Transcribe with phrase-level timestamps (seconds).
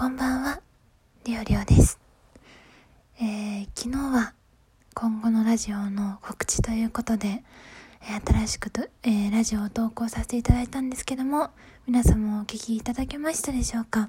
[0.00, 0.62] こんばんは、
[1.26, 2.00] りょうりょうです。
[3.20, 4.32] えー、昨日は
[4.94, 7.42] 今後のラジオの告知ということで、
[8.00, 11.50] えー、新しくと、えー、ラジオを投稿させていただいたんですけども、
[11.86, 14.08] 皆さんもお聞きいただけましたでしょうか？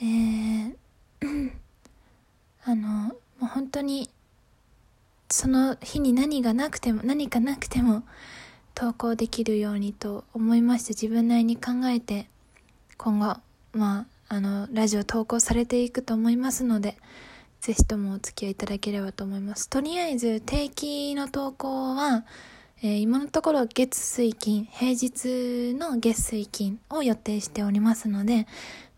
[0.00, 0.76] えー、
[2.64, 4.08] あの、もう本当に、
[5.28, 8.04] その日に何がなくても、何かなくても、
[8.76, 12.28] 投稿できるようにと思いまして自分なりに考えて
[12.96, 13.40] 今後
[13.72, 16.96] まああのラジオ投稿されていくと思いますので
[17.60, 22.24] ぜひともお付き合いいただければと思いますとりあえず定期の投稿は、
[22.82, 28.46] えー、今のところ月水金平日の月水金を予定しておりますので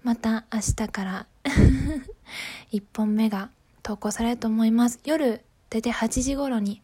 [0.03, 1.27] また明日から
[2.73, 3.51] 1本目が
[3.83, 6.83] 投稿されると思います夜大体8時頃に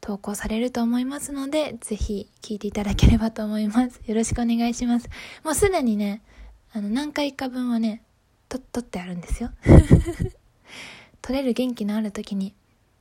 [0.00, 4.00] 投稿されると思いますので、ぜひ聞いていただければと思います。
[4.06, 5.08] よろしくお願いします。
[5.44, 6.22] もうすでにね、
[6.72, 8.02] あの、何回か分はね、
[8.48, 9.50] と、撮ってあるんですよ。
[11.22, 12.54] 撮れる元気のある時に、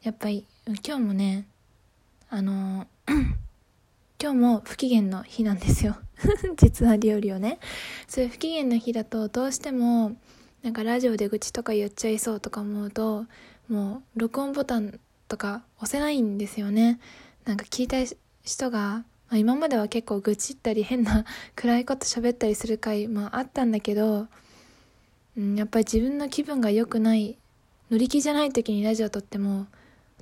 [0.04, 1.48] やっぱり、今日もね、
[2.30, 2.88] あの、
[4.20, 5.98] 今日も不機嫌の日なんですよ。
[6.58, 7.60] 実は料理をね。
[8.08, 10.16] そういう不機嫌の日だと、どうしても、
[10.64, 13.26] なんかラジオで愚痴とか言っちゃいそうとか思うと、
[13.70, 17.00] もう、録音ボタンとか押せないんですよね。
[17.46, 17.98] なんか聞いた
[18.44, 21.26] 人が、まあ、今までは結構愚痴ったり変な
[21.56, 24.28] 暗いこと喋ったりする回もあったんだけど、
[25.38, 27.38] うん、やっぱり自分の気分が良くない
[27.90, 29.68] 乗り気じゃない時にラジオ撮っても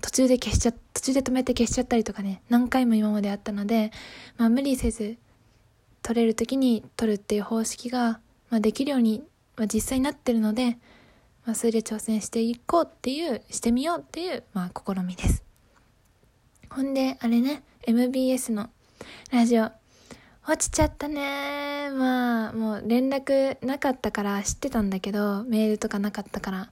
[0.02, 3.92] 途中で消しちゃ途中で止めて消しちゃったりとかね何回も今まであったので、
[4.38, 5.17] まあ、無理せず
[6.02, 9.23] 撮れる時に撮るっていう方式が、まあ、できるように、
[9.56, 10.78] まあ、実際になってるので
[11.45, 15.44] まあ、それで挑戦していこうっていう、してみようっていう、まあ、試みです。
[16.70, 18.70] ほんで、あれね、MBS の
[19.32, 19.70] ラジオ、
[20.48, 21.90] 落ちちゃったね。
[21.92, 26.72] まあ、もう連絡なかったから知ってたんだけど、メールとかなかったから。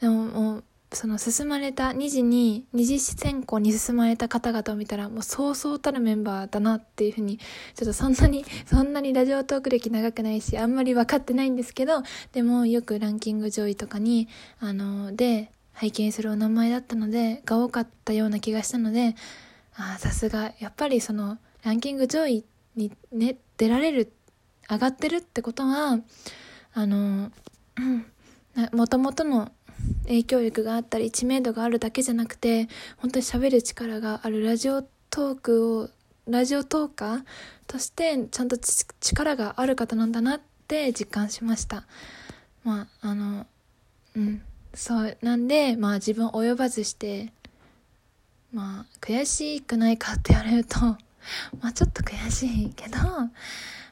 [0.00, 7.38] でももう、その進まれた、2時に、二次選考に進まれた方々を見たら、もうそうそうたるメンバーだなっていうふうに、
[7.74, 12.02] ちょっとそんなに、 そんなにラジオトーク歴長くないし、あんまり分かってないんですけど、
[12.32, 14.28] でもよくランキング上位とかに、
[14.60, 19.14] あの、で、拝見するお名前だったので、が多かったような気がしたので、
[19.76, 22.44] ああ、さすが、やっぱりその、ランキング上位
[22.76, 24.12] にね、出られる、
[24.70, 25.98] 上がってるってことは、
[26.74, 27.30] あの、
[28.72, 29.52] もともとの
[30.04, 35.90] 影響力があったり知名度があるだけじゃなくて本当に喋る力があるラジオトークを
[36.26, 37.22] ラジオトーカー
[37.66, 38.56] としてちゃんと
[39.00, 41.84] 力がある方なんだなって実感しました。
[42.64, 43.46] まああの
[44.16, 44.42] うん
[44.74, 47.32] そうなんでまあ自分及ばずして
[48.52, 50.78] まあ悔しくないかって言われると
[51.60, 52.98] まあちょっと悔しいけど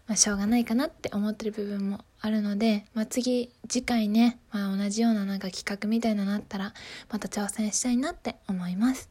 [0.06, 6.74] まあ、しょうがないかなって思ってる部分もあるので、まあ、次、次回ね、まあ、同じようななんか企画みたいなのあったら、
[7.10, 9.08] また挑戦したいなって思います。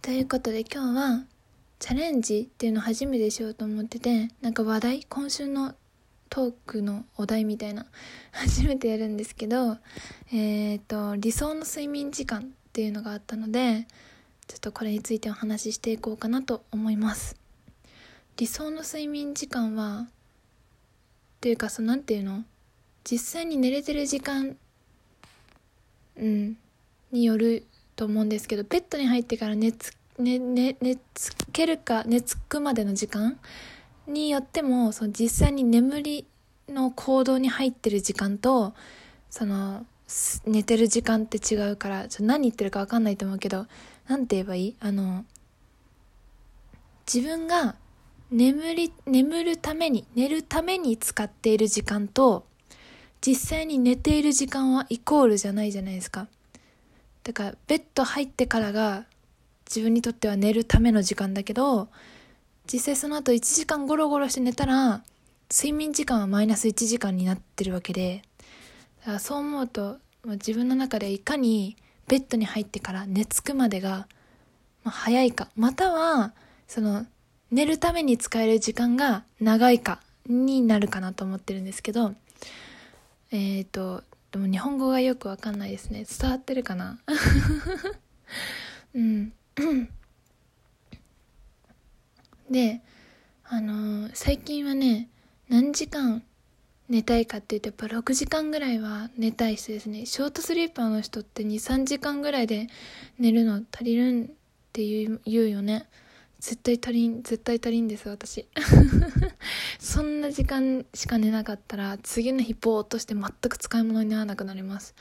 [0.00, 1.24] ということで今日は、
[1.78, 5.74] チャレンジっていうのを初めてしようと思ってて、なんか話題、今週の
[6.30, 7.84] トークのお題みたいな、
[8.32, 9.76] 初めてやるんですけど、
[10.32, 13.86] えっ、ー、と、理想の睡眠時間っていうのがあったので、
[14.48, 17.36] ちょっとこれについてお話ししていこうかなと思います。
[18.36, 20.08] 理想の睡眠時間はっ
[21.40, 22.44] ていうかそのなんていうの？
[23.04, 24.56] 実際に寝れてる時間
[26.16, 26.56] うん
[27.12, 27.64] による
[27.94, 33.38] と思うんですけどベッドに入ってから寝つ寝寝寝つけるか寝つくまでの時間
[34.06, 36.26] によってもその実際に眠り
[36.68, 38.74] の行動に入ってる時間と
[39.30, 39.86] その
[40.46, 43.66] 寝てる時間って違うからちょ何言ってるか分かんないと思うけど
[44.08, 44.76] 何て言えばいい？
[44.80, 45.24] あの
[47.12, 47.76] 自分が
[48.30, 52.44] 眠り、眠るために、寝るために使っている時間と、
[53.20, 56.26] 実際に寝ている時間はイコールじゃないじゃないですか。
[57.22, 59.04] だから、ベッド入ってからが
[59.68, 61.88] 自分にとっては寝るための時間だけど、
[62.72, 65.04] 実際その後1時間ゴロゴロして寝たら、
[65.48, 68.22] 睡眠時間はマイナス1時間になってるわけで、
[69.00, 71.76] だからそう思うと、自分の中でいかに
[72.08, 74.06] ベッドに入ってから寝つくまでが、
[74.84, 76.32] まあ、早いか、または、
[76.68, 77.06] その、
[77.50, 82.14] 寝るために使える時間が長いかになるかなと思ってるんですけど、
[83.30, 86.04] えっ、ー、と、でも日本語がよくわかんないですね。
[86.04, 86.98] 伝わってるかな？
[88.94, 89.32] うん。
[92.50, 92.82] で、
[93.44, 95.08] あのー、最近はね、
[95.48, 96.22] 何時間
[96.88, 100.06] 寝たいかって言うとやっぱ6時間ぐらいは寝たい人ですね。
[100.06, 102.68] ショートスリーパーの人って2、3時間ぐらいで
[103.18, 104.26] 寝るの足りるんっ
[104.72, 105.88] て言うよね。
[106.38, 108.46] 絶対足りん絶対足りんです私
[109.80, 114.94] そんな時間しか寝なかったら次の日ぼーっとして全く使い物にならなくなります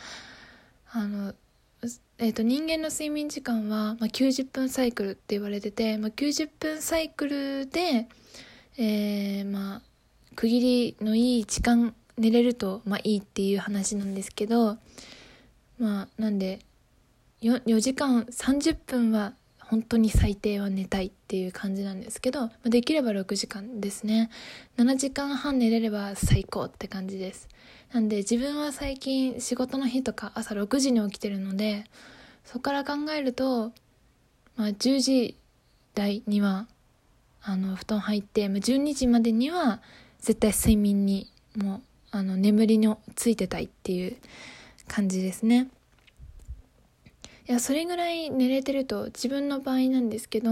[0.92, 1.36] あの
[2.18, 8.08] えーと、人間の睡眠時間は、まあ、90分サイクルって言われてて、まあ、90分サイクルで、
[8.78, 9.82] えー、まあ
[10.36, 14.78] 区切りのいい時間寝れると、まあ、いいっていう話なんですけど
[15.80, 16.60] まあなんで
[17.42, 24.30] 4, 4時間30分は本当に最低は寝たいっていう感じなんですけどできれば6時間ですね。
[24.78, 27.50] 7時間半寝れれば最高って感じです。
[27.92, 31.86] なんで自分は最近仕事の日とか朝6時に起きてるので
[32.44, 33.72] そこから考えると、
[34.56, 35.36] まあ、10時
[35.96, 36.68] 台には
[37.42, 39.82] あの布団入って、まあ、12時までには
[40.25, 44.18] 絶対睡眠にもうあの眠りのついてたいっていう
[44.88, 45.68] 感じですね。
[47.48, 50.50] いやそれぐらい寝れてると自分の場合なんですけど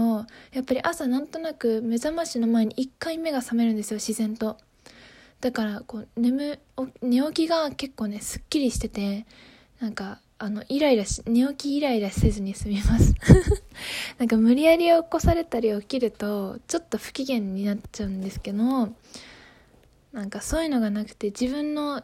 [0.52, 4.58] やっぱり朝なんとなく目覚ましの前に1回目が覚めるんですよ自然と。
[5.40, 6.60] だからこう眠
[7.02, 9.26] 寝起きが結構ねすっきりしてて
[9.80, 13.12] なんかあのイライラし寝起きイライラせずに済みます。
[14.18, 18.94] なんか無理やり起こされたり起きるとちょっと不機嫌になっちゃうんですけど
[20.14, 22.02] なんかそういうのがなくて自分の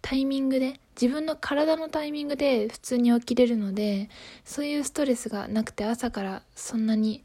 [0.00, 4.08] タイミングで自分の体のタイミングで普通に起きれるので
[4.44, 7.22] そういうストレスがなくて朝からそんなに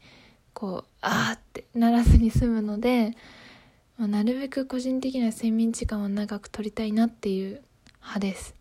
[0.52, 3.16] こうあーってならずに済むので、
[3.96, 7.62] まあ、なるべく個人的な睡眠時間を長く取りたいなっていう
[8.00, 8.54] 派です。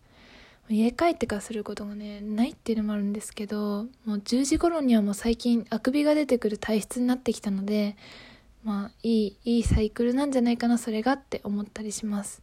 [0.69, 7.95] 家帰ってからすることがねないっていうのもあるんですけどもう10時頃にはもう最近あくびが出てくる体質になってきたので
[8.65, 12.41] まあいいいいサイクルなんじゃないかなそれがって思ったりします。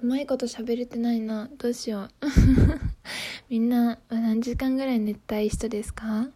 [0.00, 1.50] うまいこと喋れてないな。
[1.58, 2.10] どうしよう。
[3.50, 6.28] みんな何時間ぐらい寝たい人ですか？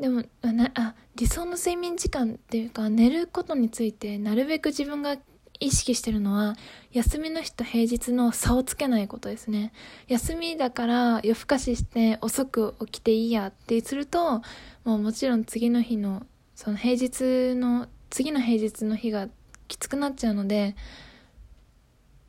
[0.00, 5.18] でもああ理想の睡眠時間っていうか寝ることについてなるべく自分が
[5.60, 6.56] 意識してるのは
[6.92, 9.72] 休みの日と平日の差をつけないことですね。
[10.08, 14.40] 休みだから夜更かしして遅く起きていいやってすると
[14.84, 19.28] もうもちろん次の日のその平日の次の平日の日が
[19.68, 20.76] きつくなっちゃうので、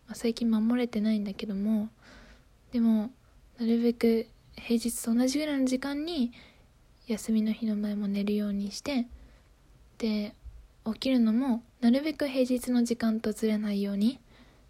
[0.07, 1.89] まあ、最近守れてないんだけども
[2.71, 3.11] でも
[3.59, 6.31] なるべく平日と同じぐらいの時間に
[7.07, 9.07] 休みの日の前も寝るようにして
[9.97, 10.33] で
[10.85, 14.19] 起きるのもなるべく平日の時間とずれないように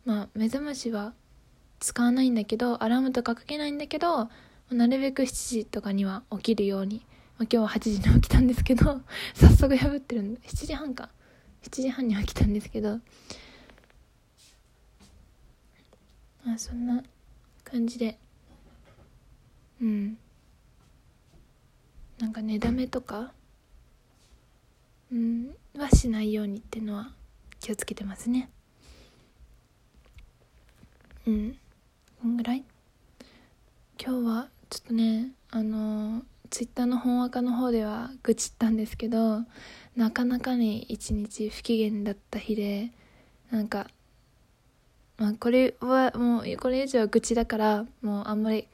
[0.06, 1.14] まあ目覚ましは
[1.80, 4.30] 使わないんだけどアラームとかかけないんだけど
[4.70, 7.06] なるべく7時とかには起きるように
[7.38, 9.02] まあ、今日は8時に起きたんですけど
[9.36, 11.10] 早速破ってるんで7時半か。
[11.64, 13.00] 7時半に起きたんですけど。
[16.46, 17.04] まあそんな
[17.64, 18.18] 感じで。
[19.82, 20.18] うん。
[22.20, 23.34] なんか寝だめとか
[25.12, 27.14] うんはしないようにっていうのは
[27.60, 28.50] 気をつけてますね。
[31.28, 31.58] うん。
[32.22, 32.64] こんぐらい？
[34.00, 39.42] 今日はちょっとねあのーツイッターの本赤の方では愚痴ったんですけど
[39.96, 42.92] なかなかに一日不機嫌だった日で
[43.52, 43.88] なんか
[45.18, 48.68] まあこれはもうこれ以上は愚痴だからもうあんまり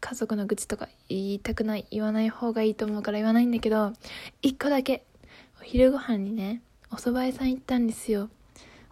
[0.00, 3.92] 家族の愚痴とか言いたくない言わない方がいいと思うから言わないんだけど
[4.40, 5.04] 一個だけ
[5.60, 8.30] お昼ご飯にねお蕎麦屋さん行ったんですよ。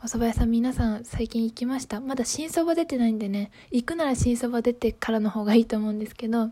[0.01, 2.01] お蕎麦屋さん皆さん最近行きました。
[2.01, 6.51] まだ新そば出てないんでね行くなら新そば出てからの方がいいと思うんですけど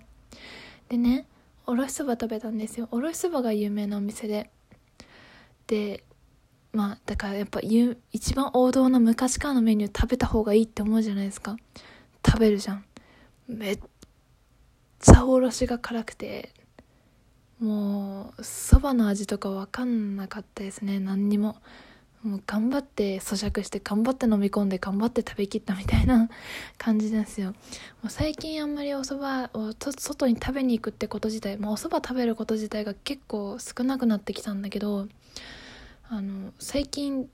[0.88, 1.26] でね
[1.66, 2.88] おろしそば食べたんですよ。
[2.90, 4.50] おろしそばが有名なお店で。
[5.66, 6.04] で
[6.73, 11.56] まあだからやっぱ一番王道の昔からのメニュー食べた方がいいって思うじゃないですか。
[12.25, 12.85] 食べるじゃん。
[13.49, 13.78] めっ
[15.00, 16.52] ちゃおろしが辛くて。
[17.58, 21.00] もうそばの味とか分かんなかったですね。
[21.00, 21.56] 何にも。
[22.26, 26.28] もう頑張って咀嚼して頑張って飲み込んで頑張って食べきったみたいな
[26.76, 27.50] 感じですよ。
[27.50, 27.54] も
[28.06, 35.06] う最近あんまりお蕎麦を外に食べに行くってこと自体もうお蕎麦食べること自体が結構少なくなってきたんだけど
[36.09, 37.28] あの最近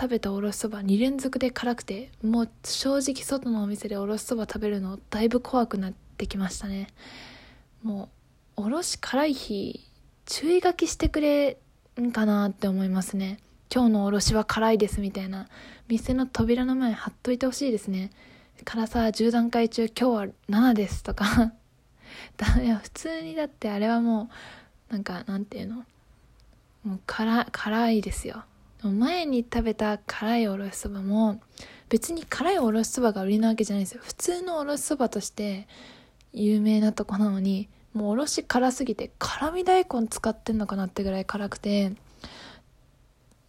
[0.00, 6.88] 食べたおろしそば2連続で辛くてもう正直外のお店でおろしそば食べるのだいぶ怖くなってきましたね。
[7.82, 8.08] も
[8.56, 9.84] うおろし辛い日
[10.24, 11.58] 注意書きしてくれ
[12.00, 13.38] んかなって思いますね。
[13.70, 15.46] 今日のおろしは辛いですみたいな。
[15.88, 18.10] 店の扉の前貼っといてほしいですね。
[18.64, 21.52] 辛さ10段階中今日は7ですとか。
[22.62, 24.30] いや普通にだってあれはも
[24.90, 25.84] うなんかなんていうの？
[26.82, 28.44] もう辛辛いですよ。
[28.82, 31.40] 前に食べた辛いおろしそばも
[31.90, 34.00] 別に辛いおろしそばが売りなわけじゃないですよ。
[34.02, 35.68] 普通のおろしそばとして
[36.32, 41.92] 有名なとこなのにもうおろし辛すぎて辛味大根使ってんのかなってぐらい辛くて。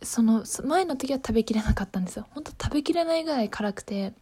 [0.02, 2.28] その前の時は食べきれなかったんですよ。
[2.32, 4.14] ほんと食べきれないぐらい辛くて。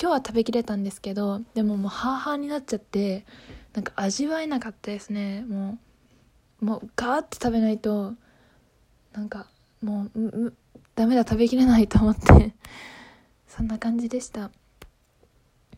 [0.00, 3.24] 今日は食べきれたんですけどでももうハーハーになっちゃって
[3.74, 5.44] なんか味わえなかったですね。
[5.48, 5.78] も
[6.60, 8.14] うもうガーって食べないと
[9.12, 9.46] なんか
[9.82, 10.54] もうう
[10.94, 12.54] ダメだ食べきれないと思って。
[13.48, 14.50] そんな感じでした。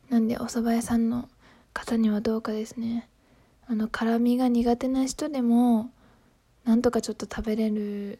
[0.08, 1.28] なんでお蕎麦屋さんの
[1.74, 3.08] 方にはどうかですね。
[3.66, 5.90] あの辛みが苦手な人でも
[6.64, 8.18] なんとかちょっと食べれる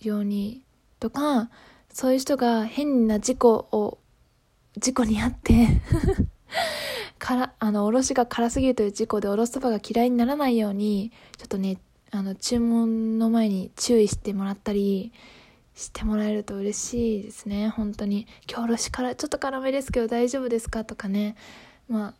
[0.00, 0.64] ように
[0.98, 1.50] とか
[1.92, 3.98] そういう人が変な事故を
[4.78, 5.68] 事故にあって
[7.18, 11.78] からあのおろしが辛すぎるという事故でおろしそばが嫌いにならないようにちょっとね
[12.10, 15.12] あの注文の前に注意してもらったり
[15.74, 17.68] してもらえると嬉しいですね。
[17.68, 18.26] 本当に。
[18.50, 20.84] 今日おろしからちょっと辛めですけど大丈夫ですか？
[20.84, 21.36] とかね。
[21.88, 22.14] まあ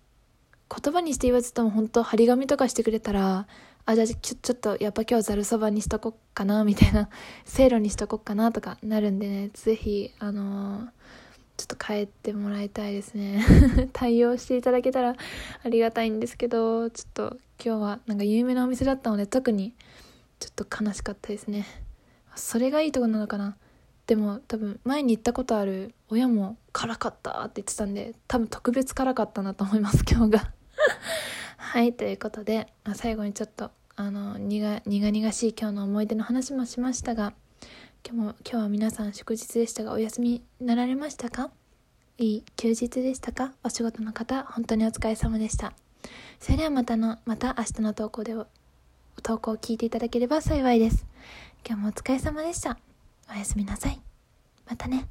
[0.83, 3.47] 言葉にして言わずとも本当張り紙とかしてくれたら
[3.91, 7.09] あじゃあちょちょっとやっぱ今日ざるそばにしとこっかなみたいな
[7.45, 10.87] せいろにしとこっかなとかなるんでね是非あのー、
[11.57, 13.45] ちょっと帰ってもらいたいですね。
[13.93, 15.17] 対応していただけたら
[15.65, 19.75] ありがたいんですけどちょっと今日はなんか有名なお店だったので特に
[20.39, 21.67] ちょっと悲しかったですね。
[22.37, 23.57] それがいいとこなのかな。
[24.07, 30.53] でも多分前に行ったことある親も辛かったって言ってたんで多分特別辛かったなと思います今日が。
[31.57, 33.71] はいということで、まあ、最後にちょっと
[34.01, 37.35] あの苦々しい今日の思い出の話もしましたが
[38.03, 41.51] 今日も今日は皆さん祝日でしたがお休みになられましたか？
[42.17, 43.53] いい休日でしたか？
[43.63, 45.75] お仕事の方本当にお疲れ様でした。
[46.39, 48.35] それではまたのまた明日の投稿で
[49.23, 51.05] 投稿を聞いていただければ幸いです。
[51.69, 52.79] 今日もお疲れ様でした。
[53.31, 54.01] おやすみなさい。
[54.67, 55.09] またね。